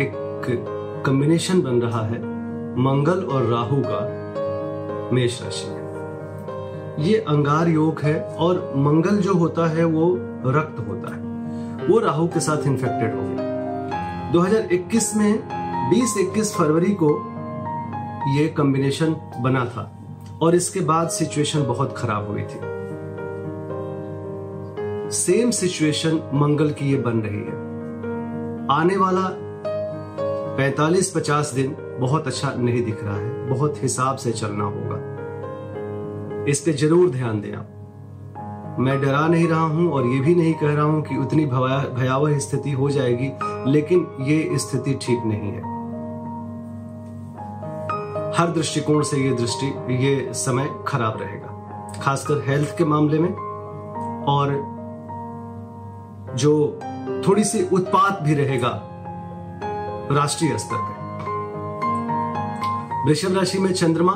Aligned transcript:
एक 0.00 0.12
कॉम्बिनेशन 1.06 1.60
बन 1.62 1.80
रहा 1.80 2.02
है, 2.06 2.18
मंगल 2.78 3.22
और 3.24 3.42
राहु 3.42 3.82
का 3.86 5.10
मेष 5.12 5.42
राशि। 5.42 5.70
में 5.70 5.78
ये 6.98 7.18
अंगार 7.18 7.68
योग 7.68 8.00
है 8.00 8.22
और 8.22 8.72
मंगल 8.76 9.16
जो 9.16 9.34
होता 9.34 9.66
है 9.66 9.84
वो 9.84 10.14
रक्त 10.46 10.88
होता 10.88 11.14
है। 11.14 11.20
वो 11.88 11.98
राहु 11.98 12.26
के 12.26 12.40
साथ 12.40 12.66
इन्फेक्टेड 12.66 13.14
हो 13.14 13.22
गया। 13.22 14.30
2021 14.32 15.16
में 15.16 15.38
20-21 15.90 16.54
फरवरी 16.54 16.96
को 17.02 17.10
ये 18.38 18.48
कॉम्बिनेशन 18.48 19.16
बना 19.40 19.64
था 19.64 19.98
और 20.42 20.54
इसके 20.54 20.80
बाद 20.80 21.08
सिचुएशन 21.08 21.62
बहुत 21.62 21.94
खराब 21.98 22.28
हुई 22.28 22.42
थी। 22.42 22.60
सेम 25.10 25.50
सिचुएशन 25.50 26.20
मंगल 26.34 26.70
की 26.70 26.90
ये 26.90 26.96
बन 26.96 27.18
रही 27.18 27.40
है। 27.40 27.66
आने 28.70 28.96
वाला 28.96 29.47
45-50 30.58 31.52
दिन 31.54 31.74
बहुत 32.00 32.26
अच्छा 32.26 32.52
नहीं 32.52 32.82
दिख 32.84 33.02
रहा 33.04 33.16
है। 33.16 33.48
बहुत 33.48 33.82
हिसाब 33.82 34.16
से 34.16 34.32
चलना 34.32 34.64
होगा। 34.64 34.96
इस 36.50 36.60
पे 36.60 36.72
ज़रूर 36.72 37.10
ध्यान 37.10 37.40
दें 37.40 37.52
आप। 37.52 38.76
मैं 38.80 39.00
डरा 39.00 39.26
नहीं 39.28 39.46
रहा 39.48 39.66
हूँ 39.66 39.90
और 39.92 40.06
ये 40.06 40.20
भी 40.20 40.34
नहीं 40.34 40.54
कह 40.54 40.74
रहा 40.74 40.84
हूँ 40.84 41.02
कि 41.02 41.16
उतनी 41.16 41.46
भयावह 41.46 42.38
स्थिति 42.38 42.70
हो 42.70 42.90
जाएगी, 42.90 43.30
लेकिन 43.70 44.06
ये 44.20 44.58
स्थिति 44.58 44.94
ठीक 45.02 45.20
नहीं 45.26 45.52
है। 45.52 45.62
हर 48.38 48.52
दृष्टिकोण 48.54 49.02
से 49.02 49.16
ये 49.16 49.32
दृष्टि, 49.36 49.66
ये 50.04 50.32
समय 50.34 50.68
खराब 50.88 51.20
रहेगा। 51.20 52.00
खासकर 52.02 52.44
हेल्थ 52.48 52.76
के 52.78 52.84
मामले 52.84 53.18
में 53.18 53.32
और 54.28 54.54
जो 56.36 56.78
थोड़ी 57.28 57.44
सी 57.44 57.68
उत्पात 57.72 58.22
भी 58.22 58.34
रहेगा 58.34 58.70
राष्ट्रीय 60.12 60.58
स्तर 60.58 60.76
पे। 60.76 61.08
वृषभ 63.08 63.38
राशि 63.38 63.58
में 63.58 63.72
चंद्रमा 63.72 64.12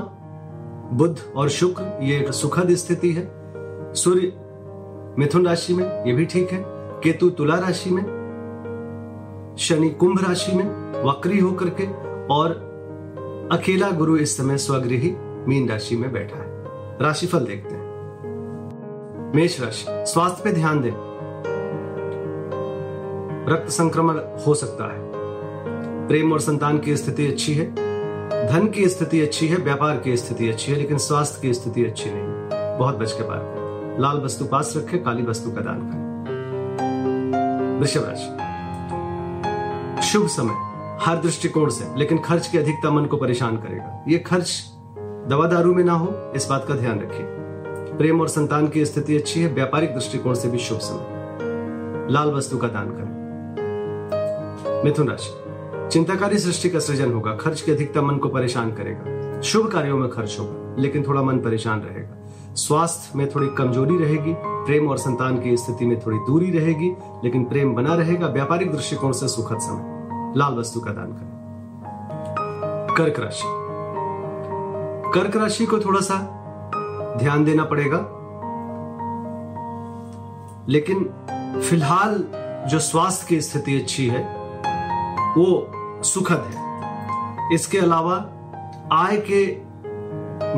बुद्ध 0.93 1.33
और 1.37 1.49
शुक्र, 1.49 1.99
ये 2.03 2.19
एक 2.19 2.33
सुखद 2.33 2.71
स्थिति 2.71 3.13
है। 3.13 3.33
सूर्य 3.95 4.33
मिथुन 5.19 5.47
राशि 5.47 5.75
में, 5.75 6.05
ये 6.05 6.13
भी 6.13 6.27
ठीक 6.27 6.51
है। 6.51 6.65
केतु 7.01 7.31
तुला 7.31 7.59
राशि 7.59 7.91
में, 7.91 8.03
शनि 9.59 9.91
कुंभ 9.91 10.29
राशि 10.29 10.53
में, 10.53 10.65
वक्री 11.05 11.39
होकर 11.39 11.67
के, 11.69 11.87
और 12.35 12.73
अकेला 13.53 13.91
गुरु 13.91 14.17
इस 14.17 14.37
समय 14.37 14.59
स्वगृही 14.59 15.17
मीन 15.19 15.69
राशि 15.69 15.97
में 15.97 16.13
बैठा 16.13 16.37
है। 16.37 16.65
राशिफल 17.03 17.39
देखते 17.39 17.75
हैं। 17.75 17.83
मेष 19.37 19.61
राशि, 19.61 19.87
स्वास्थ्य 19.91 20.41
पे 20.45 20.53
ध्यान 20.53 20.81
दें। 20.81 21.13
रक्त 23.49 23.71
संक्रमण 23.71 24.15
हो 24.15 24.55
सकता 24.55 24.93
है। 24.93 25.12
प्रेम 26.09 26.33
और 26.33 26.41
संतान 26.41 26.79
की 26.79 26.97
स्थिति 26.97 27.27
अच्छी 27.27 27.55
है, 27.55 27.71
धन 28.49 28.71
की 28.75 28.89
स्थिति 28.89 29.21
अच्छी 29.21 29.49
है, 29.49 29.57
व्यापार 29.57 29.97
की 29.97 30.17
स्थिति 30.17 30.49
अच्छी 30.49 30.73
है, 30.73 30.79
लेकिन 30.79 30.99
स्वास्थ्य 30.99 31.39
की 31.43 31.55
स्थिति 31.55 31.85
अच्छी 31.85 32.11
नहीं 32.11 32.23
बहुत 32.79 32.97
बच 32.97 33.13
के 33.13 33.23
पार 33.23 33.63
लाल 34.01 34.17
वस्तु 34.17 34.45
पास 34.45 34.75
रखें, 34.77 35.03
काली 35.03 35.23
वस्तु 35.23 35.51
का 35.51 35.61
दान 35.61 35.79
करें। 35.79 36.03
शुभ 40.03 40.27
समय। 40.27 40.73
हर 41.07 41.17
दृष्टिकोण 41.17 41.69
से, 41.69 41.99
लेकिन 41.99 42.19
खर्च 42.19 42.47
की 42.47 42.59
अधिकता 42.59 42.91
मन 42.91 43.05
को 43.05 43.17
परेशान 43.17 43.57
करेगा। 43.57 44.05
ये 44.09 44.19
खर्च 44.19 44.73
दवा 45.29 45.47
दारू 45.47 45.75
में 45.75 45.85
ना 45.85 45.93
हो, 45.93 46.33
इस 46.37 46.47
बात 46.51 46.65
का 46.69 46.75
ध्यान 46.75 47.01
रखिए। 47.01 47.27
प्रेम 47.99 48.21
और 48.21 48.29
संतान 48.29 48.69
की 48.69 48.87
स्थिति 48.87 49.17
अच्छी 49.17 49.43
है, 49.43 49.53
व्यापारिक 49.53 49.95
दृष्टिकोण 49.95 50.35
से 50.35 50.49
भी 50.49 50.59
शुभ 50.59 50.79
समय। 50.79 51.07
लाल 52.13 52.29
वस्तु 52.31 52.59
का 52.59 52.69
दान 52.69 52.87
करें। 52.87 53.13
मिथुन 54.85 55.09
राशि। 55.09 55.42
चिंताकारी 55.93 56.39
सृष्टि 56.39 56.71
का 56.71 56.79
सृजन 56.79 57.13
होगा, 57.13 57.37
खर्च 57.37 57.61
की 57.61 57.73
अधिकता 57.73 58.03
मन 58.03 58.17
को 58.17 58.29
परेशान 58.29 58.73
करेगा। 58.73 59.41
शुभ 59.41 59.67
कार्यों 59.67 59.99
में 59.99 60.11
खर्च 60.11 60.37
होगा, 60.41 60.83
लेकिन 60.83 61.03
थोड़ा 61.03 61.23
मन 61.23 61.39
परेशान 61.39 61.81
रहेगा। 61.81 62.29
स्वास्थ्य 62.55 63.19
में 63.19 63.31
थोड़ी 63.31 63.49
कमज़ोरी 63.49 63.99
रहेगी, 63.99 64.35
प्रेम 64.39 64.89
और 64.89 64.99
संतान 64.99 65.41
की 65.41 65.57
स्थिति 65.57 65.87
में 65.87 66.01
थोड़ी 66.01 66.19
दूरी 66.19 66.59
रहेगी, 66.59 66.97
लेकिन 67.25 67.45
प्रेम 67.45 67.75
बना 67.75 67.95
रहेगा, 67.95 68.27
व्यापारिक 68.27 68.73
दृष्टिकोण 68.73 69.13
से 69.13 69.29
सुखद 69.29 69.59
समय। 69.59 69.83
लाल 70.37 70.55
वस्तु 70.55 70.81
का 70.81 70.93
दान 70.93 71.07
करें। 71.07 71.31
कर्क 72.97 73.19
राशि। 73.19 73.45
कर्क 75.15 75.37
राशि 75.37 75.67
को 75.67 75.79
थोड़ा 75.79 76.01
सा 76.01 76.19
ध्यान 77.19 77.45
देना 77.45 77.65
पड़ेगा। 77.65 77.99
लेकिन 80.69 81.11
फ़िलहाल 81.61 82.25
जो 82.69 82.79
स्वास्थ्य 82.79 83.27
की 83.29 83.41
स्थिति 83.41 83.81
अच्छी 83.81 84.07
है, 84.09 84.43
वो 85.39 85.79
सुखद 86.03 86.45
है। 86.47 87.55
इसके 87.55 87.79
अलावा 87.79 88.15
आय 88.93 89.17
के 89.31 89.47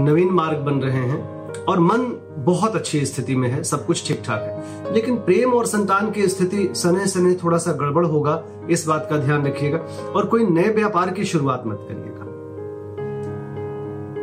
नवीन 0.00 0.30
मार्ग 0.30 0.58
बन 0.58 0.80
रहे 0.80 1.00
हैं 1.00 1.22
और 1.64 1.80
मन 1.80 2.20
बहुत 2.44 2.76
अच्छी 2.76 3.04
स्थिति 3.06 3.36
में 3.36 3.48
है, 3.48 3.62
सब 3.62 3.86
कुछ 3.86 4.06
ठीक 4.08 4.22
ठाक 4.24 4.40
है। 4.40 4.92
लेकिन 4.94 5.16
प्रेम 5.16 5.52
और 5.54 5.66
संतान 5.66 6.10
की 6.10 6.26
स्थिति 6.28 6.68
सने 6.74 7.06
सने 7.06 7.34
थोड़ा 7.34 7.58
सा 7.58 7.72
गड़बड़ 7.72 8.04
होगा, 8.06 8.42
इस 8.70 8.86
बात 8.86 9.06
का 9.10 9.16
ध्यान 9.16 9.46
रखिएगा 9.46 9.78
और 10.16 10.26
कोई 10.26 10.46
नए 10.46 10.68
व्यापार 10.68 11.10
की 11.10 11.24
शुरुआत 11.24 11.62
मत 11.66 11.86
करिएगा 11.90 12.12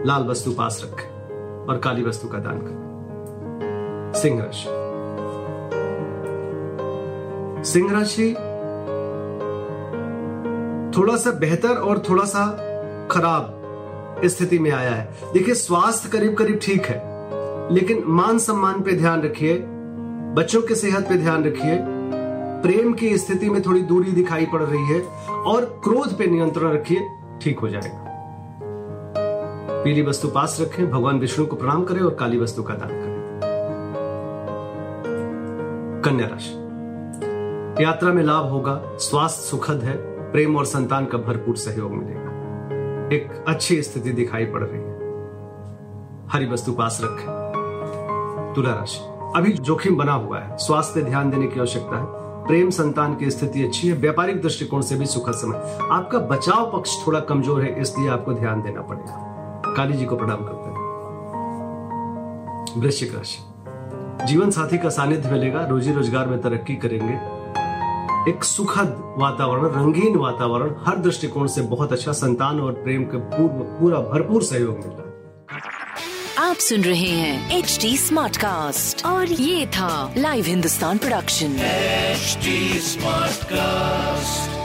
लाल 0.05 0.23
वस्तु 0.23 0.51
पास 0.51 0.81
रखें 0.83 1.65
और 1.67 1.77
काली 1.77 2.03
वस्तु 2.03 2.27
का 2.27 2.37
दान 2.37 2.59
करें। 2.61 4.11
सिंह 4.21 4.41
राशि। 4.41 4.69
सिंह 7.71 7.91
राशि 7.91 8.33
थोड़ा 10.97 11.15
सा 11.15 11.31
बेहतर 11.31 11.69
और 11.69 12.03
थोड़ा 12.09 12.23
सा 12.25 12.45
खराब 13.11 14.21
स्थिति 14.25 14.59
में 14.59 14.71
आया 14.71 14.91
है। 14.91 15.31
देखिए, 15.33 15.53
स्वास्थ्य 15.55 16.09
करीब 16.09 16.33
करीब 16.33 16.59
ठीक 16.63 16.85
है, 16.85 16.99
लेकिन 17.73 18.03
मान 18.07 18.37
सम्मान 18.39 18.81
पे 18.81 18.91
ध्यान 18.91 19.21
रखिए, 19.21 19.57
बच्चों 20.35 20.61
की 20.61 20.75
सेहत 20.75 21.07
पे 21.09 21.17
ध्यान 21.17 21.43
रखिए, 21.43 21.77
प्रेम 22.63 22.93
की 22.93 23.17
स्थिति 23.17 23.49
में 23.49 23.61
थोड़ी 23.61 23.81
दूरी 23.81 24.11
दिखाई 24.11 24.45
पड़ 24.45 24.61
रही 24.61 24.85
है 24.85 25.01
और 25.45 25.65
क्रोध 25.83 26.17
पे 26.17 26.27
नियंत्रण 26.27 26.73
रखिए, 26.73 27.07
ठीक 27.41 27.59
हो 27.59 27.67
जाएगा। 27.67 28.09
पीली 29.83 30.01
वस्तु 30.01 30.27
पास 30.27 30.57
रखें, 30.61 30.89
भगवान 30.91 31.19
विष्णु 31.19 31.45
को 31.45 31.55
प्रणाम 31.55 31.83
करें 31.83 32.01
और 32.01 32.13
काली 32.13 32.37
वस्तु 32.39 32.63
का 32.63 32.73
दान 32.73 32.89
करें। 32.89 33.19
कन्या 36.05 36.27
राशि। 36.27 37.83
यात्रा 37.83 38.13
में 38.13 38.23
लाभ 38.23 38.45
होगा, 38.45 38.81
स्वास्थ्य 38.99 39.49
सुखद 39.49 39.83
है 39.83 40.10
प्रेम 40.31 40.55
और 40.55 40.65
संतान 40.65 41.05
का 41.05 41.17
भरपूर 41.17 41.55
सहयोग 41.55 41.91
मिलेगा। 41.91 43.15
एक 43.15 43.45
अच्छी 43.47 43.81
स्थिति 43.81 44.11
दिखाई 44.11 44.45
पड़ 44.45 44.63
रही 44.63 44.81
है। 44.81 44.99
हरी 46.31 46.45
वस्तु 46.45 46.71
पास 46.71 46.99
रखें। 47.03 48.53
तुला 48.55 48.73
राशि। 48.73 48.99
अभी 49.35 49.51
जोखिम 49.51 49.95
बना 49.97 50.13
हुआ 50.13 50.39
है। 50.39 50.57
स्वास्थ्य 50.57 51.01
ध्यान 51.01 51.29
देने 51.31 51.47
की 51.47 51.59
आवश्यकता 51.59 51.97
है। 51.97 52.05
प्रेम 52.47 52.69
संतान 52.69 53.15
की 53.15 53.31
स्थिति 53.31 53.63
अच्छी 53.63 53.87
है। 53.87 53.93
व्यापारिक 53.95 54.41
दृष्टिकोण 54.41 54.81
से 54.81 54.95
भी 54.95 55.05
सुखद 55.05 55.33
समय। 55.33 55.77
आपका 55.91 56.19
बचाव 56.19 56.71
पक्ष 56.71 57.07
थोड़ा 57.07 57.19
कमज़ोर 57.19 57.61
है, 57.61 57.81
इसलिए 57.81 58.09
आपको 58.09 58.33
ध्यान 58.33 58.61
देना 58.61 58.81
पड़ेगा। 58.81 59.73
काली 59.77 59.93
जी 59.93 60.05
को 60.05 60.15
प्रणाम 60.15 60.43
करते 60.43 60.69
हैं। 60.69 60.79
वृश्चिक 62.81 63.15
राशि। 63.15 64.25
जीवन 64.25 64.49
साथी 64.49 64.77
का 64.77 64.89
सानिध्य 64.89 65.31
मिलेगा। 65.31 65.65
रोजी 65.65 65.93
रोज़गार 65.93 66.27
में 66.27 66.41
तरक्की 66.41 66.75
करेंगे। 66.75 67.30
एक 68.29 68.43
सुखद 68.43 68.89
वातावरण 69.17 69.63
रंगीन 69.73 70.15
वातावरण 70.15 70.73
हर 70.87 70.97
दृष्टिकोण 70.97 71.47
से 71.47 71.61
बहुत 71.71 71.93
अच्छा 71.93 72.11
संतान 72.13 72.59
और 72.59 72.73
प्रेम 72.83 73.03
के 73.03 73.17
पूर्व 73.29 73.63
पूरा 73.79 73.99
भरपूर 74.11 74.43
सहयोग 74.43 74.77
मिलता 74.77 75.03
है 75.05 75.09
आप 76.39 76.55
सुन 76.67 76.83
रहे 76.83 77.09
हैं 77.09 77.57
एच 77.57 77.77
डी 77.81 77.95
स्मार्ट 77.97 78.37
कास्ट 78.37 79.05
और 79.05 79.31
ये 79.31 79.65
था 79.75 80.13
live 80.17 80.45
Hindustan 80.45 80.97
production 80.97 81.57
smart 82.87 83.45
Smartcast. 83.49 84.60